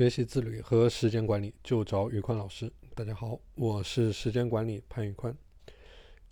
[0.00, 2.72] 学习自律和时间管理就找宇宽老师。
[2.94, 5.36] 大家好，我是时间管理潘宇宽。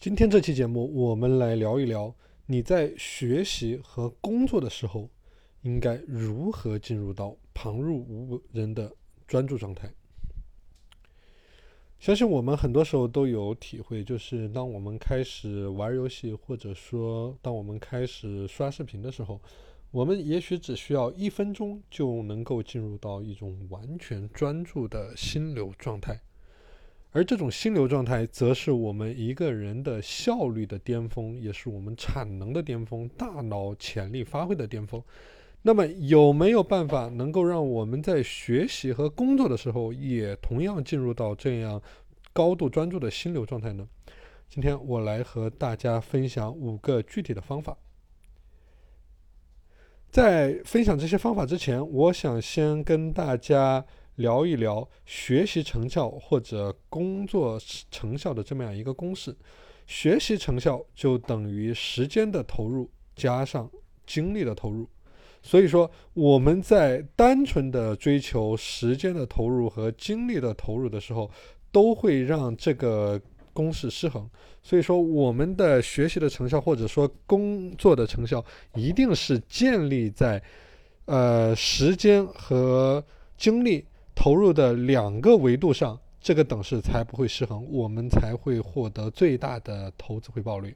[0.01, 2.15] 今天这期节目，我们来聊一聊
[2.47, 5.11] 你在学习和工作的时候，
[5.61, 8.91] 应该如何进入到旁若无人的
[9.27, 9.93] 专注状态。
[12.01, 19.39] 相信我们很多时候都有体会，就是当我们开始玩游戏，或者说当我们开始刷视频的时候。
[19.91, 26.21] 我们也许只需要一分钟就能够进入到一种完全专注的心流状态，
[27.11, 35.03] 而这种心流状态，则是我们一个人的效率的巅峰，也是我们产能的巅峰，大脑潜力发挥的巅峰。
[35.63, 41.81] 那么，有没有办法能够让我们在学习和工作的时候，也同样进入到这样
[42.35, 43.89] 高度专注的心流状态呢？
[44.51, 47.75] 今天我来和大家分享五个具体的方法。
[50.11, 53.85] 在分享这些方法之前，我想先跟大家
[54.17, 57.61] 聊一聊学习成效或者工作
[57.91, 59.37] 成效的这么样一个公式：
[59.87, 63.71] 学习成效就等于时间的投入加上
[64.07, 64.89] 精力的投入。
[65.43, 71.31] 所以说，我们在单纯的追求时间的投入和精力的投入的时候，
[71.71, 73.21] 都会让这个。
[73.59, 74.25] 公式失衡，
[74.63, 80.41] 所以说我们的学习的成效或者说工作的成效，一定是建立在，
[81.07, 83.05] 呃，时间和
[83.37, 90.73] 精力投入的两个维度上，这个等式才不会失衡，我们才会获得最大的投资回报率。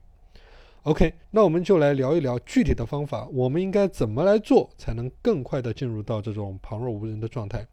[0.82, 7.64] OK，那我们就来聊一聊具体的方法，我们应该怎么来做，才能更快的进入到这种旁若无人的状态。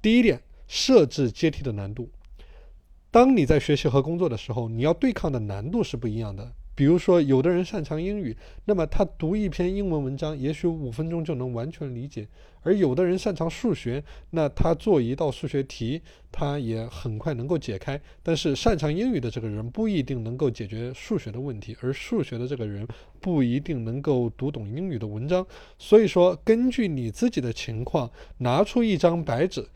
[0.00, 2.08] 第一点，设置阶梯的难度。
[3.10, 6.52] 当你在学习和工作的时候，你要对抗的难度是不一样的。
[6.76, 12.24] 比如说，有的人擅长英语，那么他读一篇英文文章，也许五分钟就能完全理解；
[12.62, 16.00] 而有的人擅长数学，那他做一道数学题，
[16.30, 18.00] 他也很快能够解开。
[18.22, 22.86] 但是，擅长英语的这个人不一定能够解决数学的问题，而数学的这个人
[23.20, 25.44] 不一定能够读懂英语的文章。
[25.78, 29.66] 所以说，根据你自己的情况，拿出一张白纸。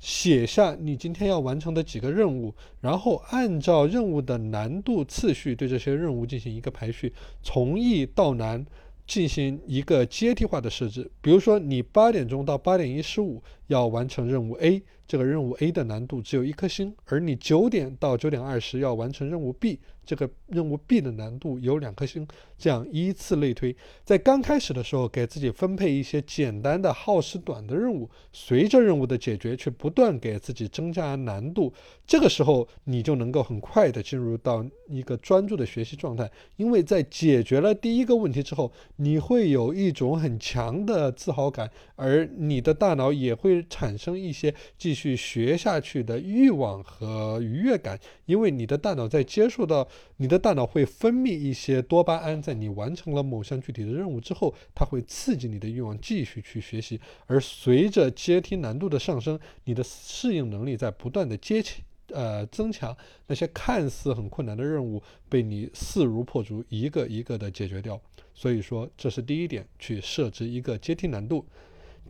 [0.00, 7.12] 写下你今天要完成的几个任务，然后按照任务的难度次序对这些任务进行一个排序，
[7.42, 8.64] 从易到难
[9.06, 11.10] 进行一个阶梯化的设置。
[11.20, 19.80] 比如说，你八点钟到八点一十五要完成任务 A，这个任务 A 的难度只有一颗星；而你九点到九点二十要完成任务 B。
[20.02, 22.26] 这个任务 B 的难度有两颗星，
[22.58, 23.76] 这样依次类推。
[24.02, 31.72] 在刚开始的时候，给自己分配一些简单的、耗时短的任务，随着任务的解决，去不断给自己增加难度。
[32.04, 36.28] 这个时候，你就能够很快的进入到一个专注的学习状态。
[36.56, 49.88] 因为在解决了第一个问题之后，你会有一种很强的自豪感，而你的大脑也会产生一些继续学下去的欲望和愉悦感，因为你的大脑在接触到。
[50.18, 57.00] 你的大脑会分泌一些多巴胺，在你完成了某项具体的任务之后，它会刺激你的欲望继续去学习。
[57.26, 62.94] 而随着阶梯难度的上升，你的适应能力在不断的接起呃增强，
[63.28, 67.98] 那些看似很困难的任务被你势如破竹，一个一个的解决掉。
[68.34, 71.46] 所以说，这是第一点，去设置一个阶梯难度。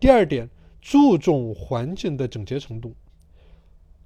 [0.00, 2.94] 第二点，注重环境的整洁程度。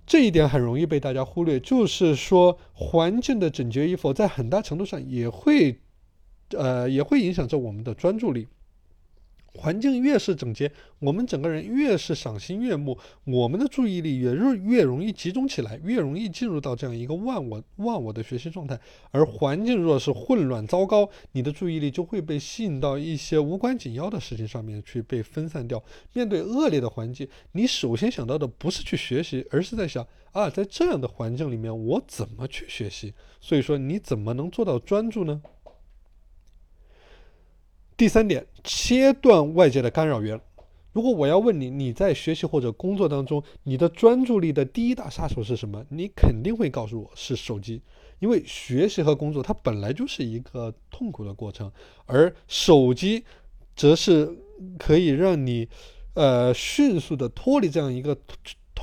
[0.06, 5.78] 这一点很容易被大家忽略，就是说环境的整洁与否，在很大程度上也会，
[6.50, 8.46] 呃，也会影响着我们的专注力。
[9.54, 18.78] 环境越是整洁，我们整个人越是赏心悦目，我们的注意力也越越容易集中起来，越容易进入到这样一个忘我忘我的学习状态。
[19.12, 25.82] 而环境若是混乱糟糕，你的注意力就会被吸引到一些无关紧要的事情上面去，被分散掉。
[26.12, 33.14] 面对恶劣的环境，你首先想到的不是去学习，而是在想啊，在这样的环境里面，我怎么去学习？
[33.40, 35.40] 所以说，你怎么能做到专注呢？
[37.96, 40.40] 第三点，切断外界的干扰源。
[40.92, 45.84] 如果我要问你，你在学习或者工作当中，你的专注力的第一大杀手是什么？
[45.90, 47.80] 你肯定会告诉我是手机，
[48.18, 51.70] 因为学习和工作它本来就是一个痛苦的过程，
[52.06, 53.24] 而手机
[53.76, 54.36] 则是
[54.78, 55.68] 可以让你，
[56.14, 58.16] 呃，迅速的脱离这样一个。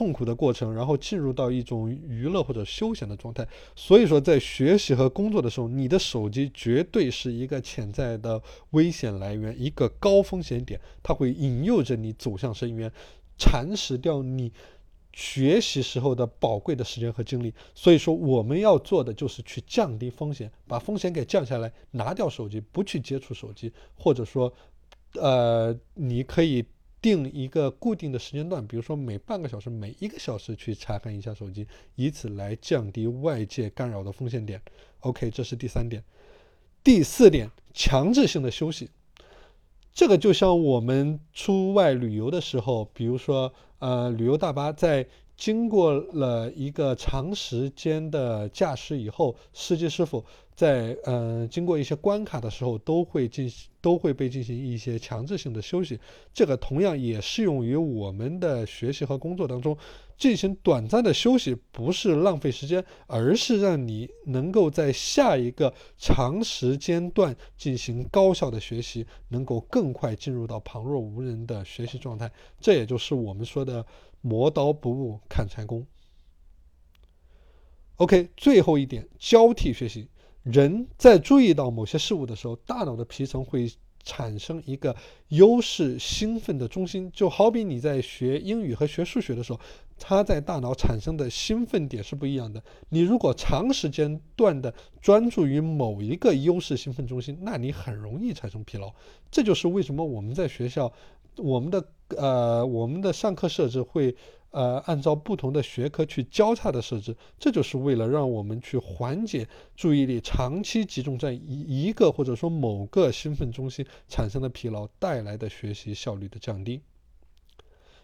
[0.02, 3.48] 痛苦的过程，然后进入到一种娱乐或者休闲的状态。
[3.76, 12.92] 所以说，在学习和工作的时候，你的手机绝对是一个潜在的危险来源，一个高风险点，它会引诱着你走向深渊，
[13.38, 14.52] 蚕食掉你
[15.14, 17.54] 学习时候的宝贵的时间和精力。
[17.76, 24.52] 所以说，我们要做的就是去降低风险，把风险给降下来，拿掉手机，不去接触手机，或者说，
[25.14, 26.66] 呃，你可以。
[27.02, 31.66] 定一个固定的时间段，比如说每半个小时、每一个小时去查看一下手机，
[31.96, 34.62] 以此来降低外界干扰的风险点。
[35.00, 36.04] OK，这是第三点。
[36.84, 38.90] 第四点，强制性的休息。
[39.94, 45.06] 这个就像我们出外旅游的时候，比如说，呃，旅游大巴在
[45.42, 50.24] 经过了一个长时间的驾驶以后，司机师傅
[50.54, 56.00] 在呃经过一些关卡的时候，都会进行都会被进行一些强制性的休息。
[56.32, 59.76] 这个同样也适用于我们的学习和工作当中。
[60.16, 72.32] 进行短暂的休息不是浪费时间，而是让你能够在下一个长时间段进行高效的学习，能够更快进入到旁若无人的学习状态。
[72.60, 73.84] 这也就是我们说的
[74.22, 75.86] “磨刀不误砍柴工”。
[77.98, 80.08] OK，最后一点，交替学习。
[80.44, 83.70] 人在注意到某些事物的时候，大脑的皮层会。
[84.04, 84.96] 产生一个
[85.28, 89.60] 优势兴奋的中心，就好比你在学英语和学数学的时候，
[90.00, 92.64] 它在大脑产生的兴奋点是不一样的。
[92.90, 98.92] 你如果长时间段的专注于某一个优势兴奋中心，那你很容易产生疲劳。
[99.30, 100.92] 这就是为什么我们在学校，
[101.38, 101.88] 我们的
[102.18, 104.16] 呃我们的上课设置会。
[104.54, 109.48] 呃，按照不同的学科去交叉的设置，这就是为了让我们去缓解
[109.78, 116.82] 注意力长期集中在一一个或者说某个兴奋中心产生的疲劳带来的学习效率的降低。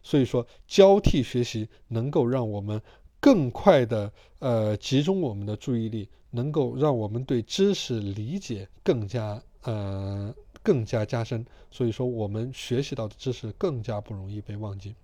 [0.01, 2.81] 所以说，交替学习能够让我们
[3.19, 4.09] 更快的
[4.39, 10.33] 呃集中我们的注意力，能够让我们对知识理解更加呃
[10.67, 11.45] 更加加深。
[11.71, 14.95] 所以说，我们学习到的知识更加不容易被忘记。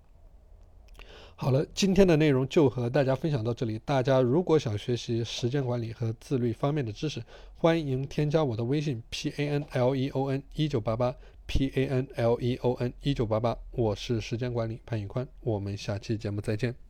[1.36, 3.80] 好了，今天的内容就和大家分享到这里。
[3.84, 7.22] 大家如果想学习时间管理和自律方面的知识，
[7.56, 11.16] 欢迎添加我的微信 p a n l e o n 一九八八
[11.46, 16.83] p a n l e o n 一九八八，我是时间管理潘宇宽，我们下期节目再见。